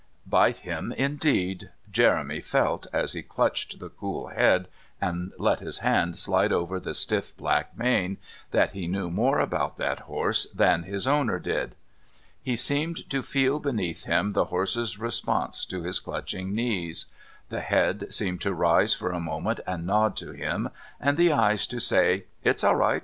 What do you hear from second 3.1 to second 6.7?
he clutched the cool head and let his hand slide